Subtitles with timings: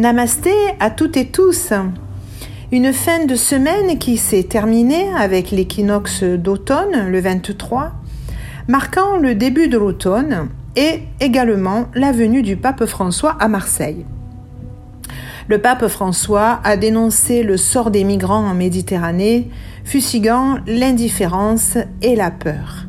[0.00, 1.74] Namasté à toutes et tous.
[2.72, 7.92] Une fin de semaine qui s'est terminée avec l'équinoxe d'automne, le 23,
[8.66, 14.06] marquant le début de l'automne et également la venue du pape François à Marseille.
[15.48, 19.50] Le pape François a dénoncé le sort des migrants en Méditerranée,
[19.84, 22.86] fustigant l'indifférence et la peur.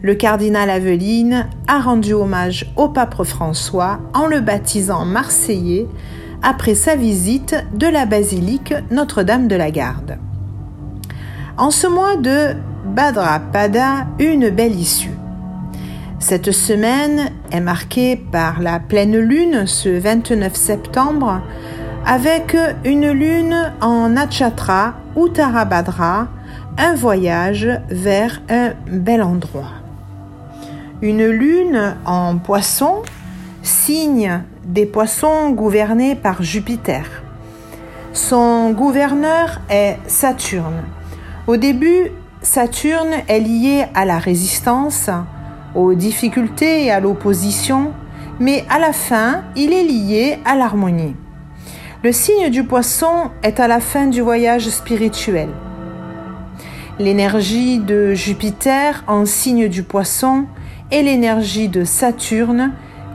[0.00, 5.88] Le cardinal Aveline a rendu hommage au pape François en le baptisant Marseillais
[6.42, 10.18] après sa visite de la basilique Notre-Dame de la Garde.
[11.56, 12.54] En ce mois de
[12.86, 15.16] Badra Pada, une belle issue.
[16.18, 21.40] Cette semaine est marquée par la pleine lune ce 29 septembre
[22.06, 26.28] avec une lune en Natchatra Uttarabhadra,
[26.78, 29.72] un voyage vers un bel endroit.
[31.00, 33.02] Une lune en poisson,
[33.62, 37.22] signe des poissons gouvernés par Jupiter.
[38.12, 40.82] Son gouverneur est Saturne.
[41.46, 42.10] Au début,
[42.42, 45.08] Saturne est lié à la résistance,
[45.74, 47.92] aux difficultés et à l'opposition,
[48.40, 51.14] mais à la fin, il est lié à l'harmonie.
[52.02, 55.48] Le signe du poisson est à la fin du voyage spirituel.
[56.98, 60.46] L'énergie de Jupiter en signe du poisson
[60.90, 62.72] et l'énergie de Saturne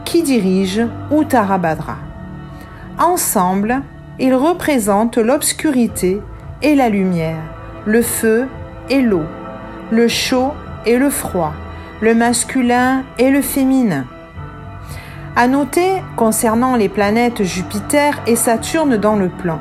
[0.08, 1.98] qui dirige Uttarabhadra.
[2.98, 3.82] Ensemble,
[4.20, 6.22] ils représentent l'obscurité
[6.62, 7.42] et la lumière,
[7.86, 8.48] le feu
[8.90, 9.26] et l'eau,
[9.92, 10.54] le chaud
[10.86, 11.52] et le froid,
[12.00, 14.06] le masculin et le féminin.
[15.36, 19.60] À noter concernant les planètes Jupiter et Saturne dans le plan.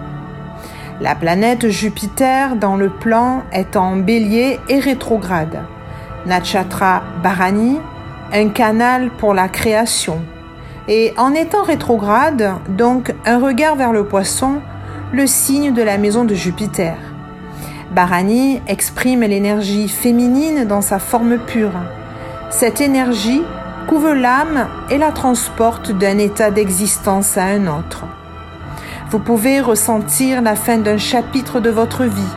[1.01, 5.59] La planète Jupiter dans le plan est en bélier et rétrograde.
[6.25, 7.81] Natchatra Bharani,
[8.33, 10.21] un canal pour la création,
[10.89, 14.61] et en étant rétrograde, donc un regard vers le poisson,
[15.13, 16.97] le signe de la maison de Jupiter.
[17.91, 21.73] Bharani exprime l'énergie féminine dans sa forme pure.
[22.51, 23.43] Cette énergie
[23.89, 28.05] couvre l'âme et la transporte d'un état d'existence à un autre.
[29.11, 32.35] Vous pouvez ressentir la fin d'un chapitre de votre vie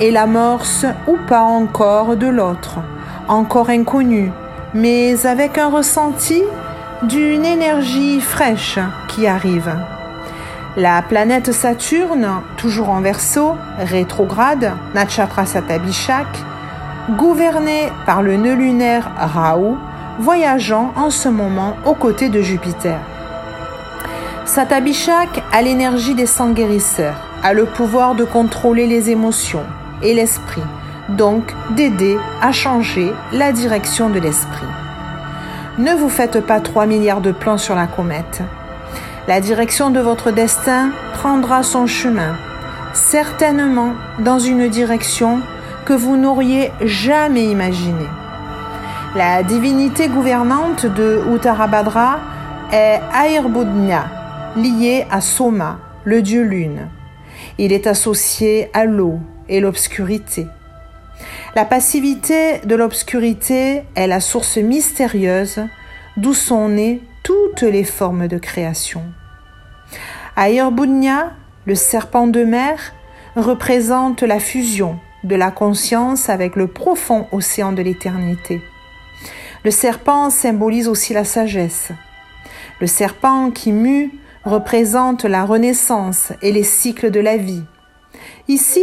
[0.00, 2.78] et l'amorce ou pas encore de l'autre,
[3.28, 4.32] encore inconnu,
[4.74, 6.42] mais avec un ressenti
[7.02, 9.74] d'une énergie fraîche qui arrive.
[10.76, 16.26] La planète Saturne, toujours en verso, rétrograde, Natchatra Satabishak,
[17.10, 19.74] gouvernée par le nœud lunaire Rahu,
[20.20, 22.98] voyageant en ce moment aux côtés de Jupiter.
[24.44, 29.66] Satabishak a l'énergie des sangs guérisseurs, a le pouvoir de contrôler les émotions
[30.02, 30.62] et l'esprit,
[31.08, 34.66] donc d'aider à changer la direction de l'esprit.
[35.78, 38.42] Ne vous faites pas 3 milliards de plans sur la comète.
[39.26, 42.36] La direction de votre destin prendra son chemin,
[42.92, 45.40] certainement dans une direction
[45.86, 48.10] que vous n'auriez jamais imaginée.
[49.14, 52.18] La divinité gouvernante de Uttarabhadra
[52.70, 54.04] est Airbudnya,
[54.56, 56.88] liée à Soma, le dieu lune.
[57.56, 60.48] Il est associé à l'eau et l'obscurité.
[61.54, 65.60] La passivité de l'obscurité est la source mystérieuse
[66.16, 69.02] d'où sont nées toutes les formes de création.
[70.34, 71.34] Ayurbunya,
[71.66, 72.94] le serpent de mer,
[73.36, 78.62] représente la fusion de la conscience avec le profond océan de l'éternité.
[79.62, 81.90] Le serpent symbolise aussi la sagesse.
[82.80, 84.10] Le serpent qui mue
[84.44, 87.62] représente la renaissance et les cycles de la vie.
[88.48, 88.82] Ici,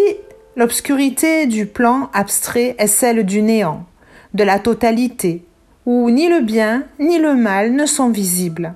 [0.60, 3.86] L'obscurité du plan abstrait est celle du néant,
[4.34, 5.46] de la totalité,
[5.86, 8.74] où ni le bien ni le mal ne sont visibles.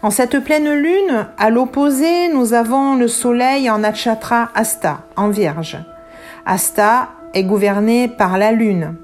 [0.00, 5.76] En cette pleine lune, à l'opposé, nous avons le soleil en Natchatra Asta, en Vierge.
[6.46, 8.94] Asta est gouverné par la lune.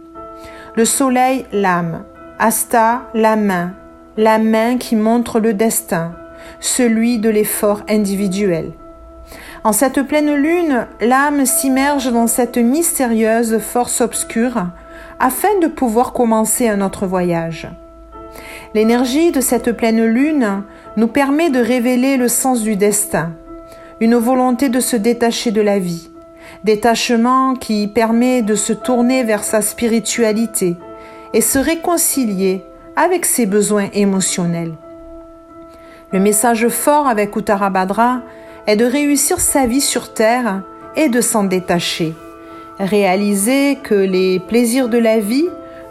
[0.77, 2.05] Le soleil, l'âme.
[2.39, 3.75] Asta, la main.
[4.17, 6.15] La main qui montre le destin,
[6.59, 8.73] celui de l'effort individuel.
[9.63, 14.69] En cette pleine lune, l'âme s'immerge dans cette mystérieuse force obscure
[15.19, 17.69] afin de pouvoir commencer un autre voyage.
[18.73, 20.63] L'énergie de cette pleine lune
[20.97, 23.33] nous permet de révéler le sens du destin,
[24.01, 26.11] une volonté de se détacher de la vie,
[26.65, 30.77] détachement qui permet de se tourner vers sa spiritualité
[31.35, 32.65] et se réconcilier
[32.97, 34.73] avec ses besoins émotionnels.
[36.13, 38.23] Le message fort avec Uttarabhadra
[38.77, 40.63] de réussir sa vie sur Terre
[40.97, 42.15] et de s'en détacher.
[42.79, 45.49] Réaliser que les plaisirs de la vie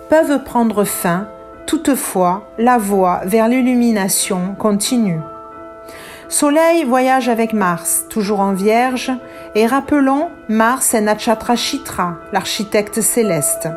[0.10, 1.28] peuvent prendre fin,
[1.66, 5.20] toutefois la voie vers l'illumination continue.
[6.28, 9.12] Soleil voyage avec Mars, toujours en Vierge,
[9.56, 13.68] et rappelons, Mars est Natchatra Chitra, l'architecte céleste.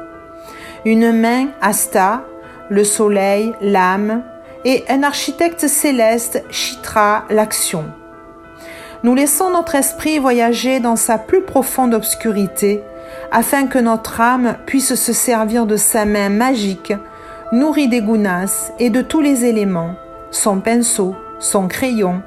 [0.85, 2.25] Une main, Asta,
[2.69, 4.23] le Soleil, l'âme,
[4.65, 7.85] et un architecte céleste, Chitra, l'action.
[9.05, 12.85] Nous laissons notre esprit voyager dans sa plus profonde obscurité,
[13.33, 16.93] afin que notre âme puisse se servir de sa main magique,
[17.51, 19.97] nourrie des gunas et de tous les éléments,
[20.31, 22.23] son pinceau, son crayon,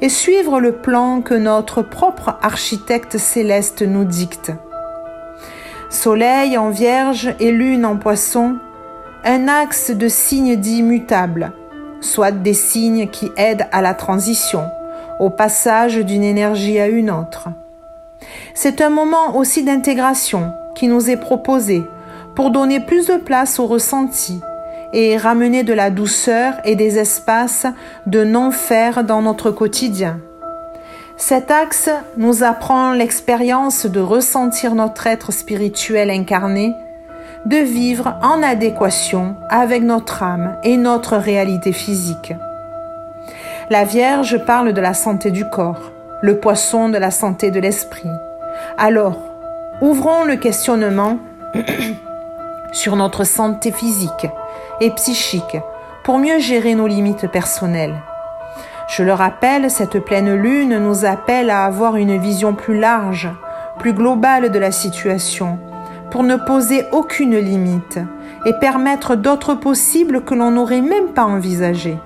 [0.00, 4.52] et suivre le plan que notre propre architecte céleste nous dicte.
[5.88, 8.56] Soleil en vierge et lune en poisson,
[9.24, 11.50] un axe de signes dits mutables,
[12.00, 14.70] soit des signes qui aident à la transition,
[15.20, 17.48] au passage d'une énergie à une autre.
[18.54, 21.84] C'est un moment aussi d'intégration qui nous est proposé
[22.34, 24.40] pour donner plus de place au ressenti,
[24.92, 27.66] et ramener de la douceur et des espaces
[28.06, 30.18] de non-faire dans notre quotidien.
[31.16, 36.74] Cet axe nous apprend l'expérience de ressentir notre être spirituel incarné,
[37.46, 42.34] de vivre en adéquation avec notre âme et notre réalité physique.
[43.72, 48.10] La Vierge parle de la santé du corps, le poisson de la santé de l'esprit.
[48.76, 49.16] Alors,
[49.80, 51.18] ouvrons le questionnement
[52.72, 54.26] sur notre santé physique
[54.80, 55.56] et psychique
[56.02, 57.94] pour mieux gérer nos limites personnelles.
[58.88, 63.30] Je le rappelle, cette pleine lune nous appelle à avoir une vision plus large,
[63.78, 65.60] plus globale de la situation,
[66.10, 68.00] pour ne poser aucune limite
[68.46, 71.98] et permettre d'autres possibles que l'on n'aurait même pas envisagés.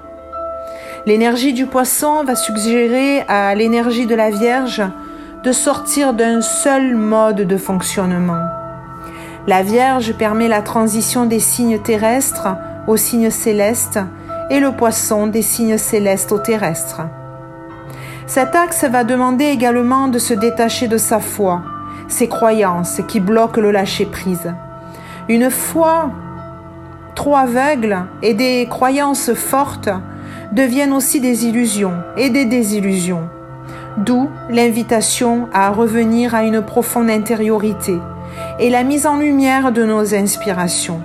[1.07, 4.83] L'énergie du poisson va suggérer à l'énergie de la Vierge
[5.43, 8.43] de sortir d'un seul mode de fonctionnement
[9.47, 12.49] la Vierge permet la transition des signes terrestres
[12.87, 14.01] aux signes célestes
[14.51, 17.03] et le poisson des signes célestes aux terrestres.
[18.27, 21.63] Cet axe va demander également de se détacher de sa foi,
[22.09, 24.55] ses croyances qui bloquent le lâcher-prise.
[25.29, 26.11] Une foi
[27.15, 29.91] trop aveugle et des croyances fortes
[30.55, 33.29] deviennent aussi des illusions et des désillusions.
[33.99, 37.99] D'où l'invitation à revenir à une profonde intériorité,
[38.59, 41.01] et la mise en lumière de nos inspirations.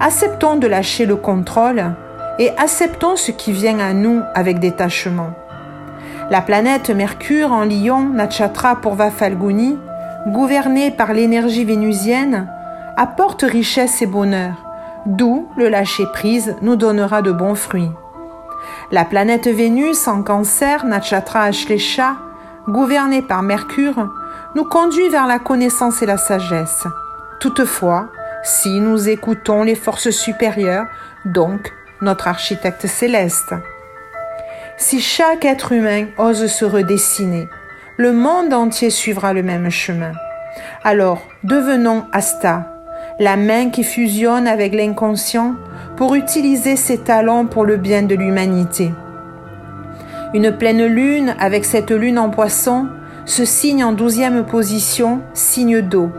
[0.00, 1.94] Acceptons de lâcher le contrôle
[2.38, 5.30] et acceptons ce qui vient à nous avec détachement.
[6.30, 9.78] La planète Mercure en Lion, Natchatra pour Falguni,
[10.28, 12.48] gouvernée par l'énergie vénusienne,
[12.96, 14.54] apporte richesse et bonheur,
[15.06, 17.90] d'où le lâcher-prise nous donnera de bons fruits.
[18.90, 22.16] La planète Vénus en Cancer, Natchatra Ashlesha,
[22.68, 24.12] gouvernée par Mercure,
[24.54, 26.84] nous conduit vers la connaissance et la sagesse.
[27.40, 28.08] Toutefois,
[28.42, 30.86] si nous écoutons les forces supérieures,
[31.24, 33.54] donc notre architecte céleste.
[34.76, 37.48] Si chaque être humain ose se redessiner,
[37.96, 40.12] le monde entier suivra le même chemin.
[40.84, 42.72] Alors, devenons Asta,
[43.18, 45.54] la main qui fusionne avec l'inconscient
[45.96, 48.92] pour utiliser ses talents pour le bien de l'humanité.
[50.34, 52.88] Une pleine lune avec cette lune en poisson
[53.26, 56.12] ce signe en douzième position, signe d'eau.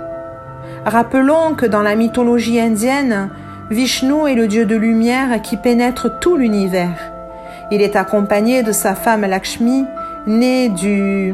[0.85, 3.29] Rappelons que dans la mythologie indienne,
[3.71, 6.99] Vishnu est le dieu de lumière qui pénètre tout l'univers.
[7.71, 9.85] Il est accompagné de sa femme Lakshmi,
[10.27, 11.33] née du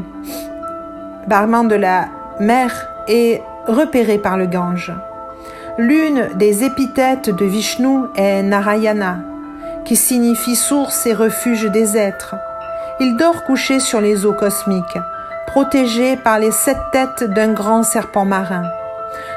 [1.28, 2.08] barman de la
[2.40, 4.94] mer et repérée par le Gange.
[5.78, 9.18] L'une des épithètes de Vishnu est Narayana,
[9.86, 12.36] qui signifie source et refuge des êtres.
[13.00, 14.98] Il dort couché sur les eaux cosmiques
[15.54, 18.64] protégé par les sept têtes d'un grand serpent marin.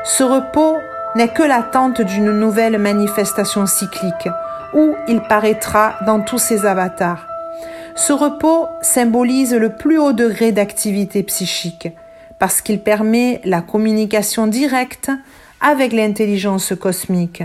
[0.02, 0.78] Ce repos
[1.14, 4.28] n'est que l'attente d'une nouvelle manifestation cyclique,
[4.72, 7.26] où il paraîtra dans tous ses avatars.
[7.94, 11.88] Ce repos symbolise le plus haut degré d'activité psychique,
[12.38, 15.10] parce qu'il permet la communication directe
[15.60, 17.42] avec l'intelligence cosmique,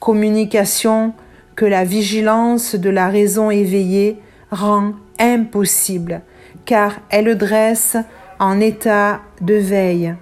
[0.00, 1.14] communication
[1.56, 4.18] que la vigilance de la raison éveillée
[4.50, 6.22] rend impossible,
[6.64, 7.96] car elle dresse
[8.38, 10.14] en état de veille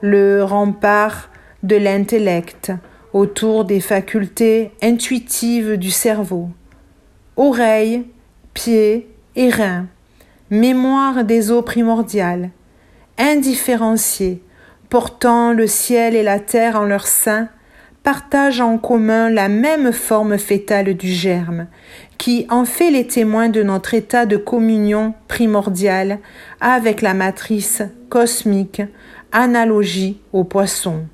[0.00, 1.30] le rempart
[1.62, 2.72] de l'intellect
[3.14, 6.50] autour des facultés intuitives du cerveau.
[7.36, 8.04] Oreilles,
[8.52, 9.86] pieds et reins,
[10.50, 12.50] mémoire des eaux primordiales,
[13.16, 14.42] indifférenciées,
[14.94, 17.48] portant le ciel et la terre en leur sein,
[18.04, 21.66] partagent en commun la même forme fétale du germe,
[22.16, 26.20] qui en fait les témoins de notre état de communion primordiale
[26.60, 28.82] avec la matrice cosmique,
[29.32, 31.06] analogie au poisson.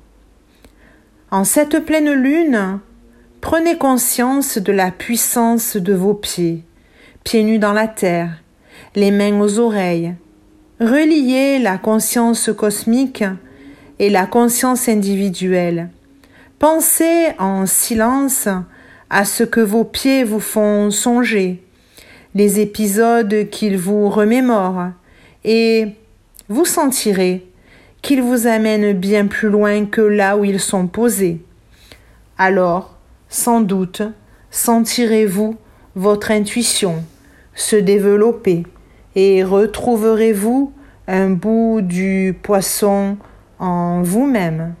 [1.31, 2.81] En cette pleine lune,
[3.41, 6.63] prenez conscience de la puissance de vos pieds,
[7.23, 8.43] pieds nus dans la terre,
[8.93, 10.13] les mains aux oreilles.
[10.79, 13.23] Reliez la conscience cosmique
[14.09, 15.89] la conscience individuelle.
[16.59, 18.47] Pensez en silence
[19.09, 21.63] à ce que vos pieds vous font songer,
[22.33, 24.91] les épisodes qu'ils vous remémorent,
[25.43, 25.87] et
[26.49, 27.45] vous sentirez
[28.01, 31.41] qu'ils vous amènent bien plus loin que là où ils sont posés.
[32.37, 32.97] Alors,
[33.29, 34.01] sans doute,
[34.49, 35.55] sentirez-vous
[35.95, 37.03] votre intuition
[37.53, 38.63] se développer
[39.15, 40.73] et retrouverez-vous
[41.07, 43.17] un bout du poisson
[43.61, 44.73] en vous-même.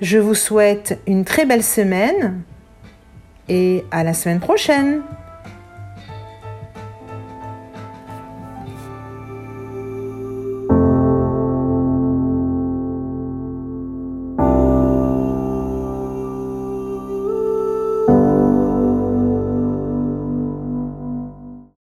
[0.00, 2.42] Je vous souhaite une très belle semaine
[3.48, 5.02] et à la semaine prochaine.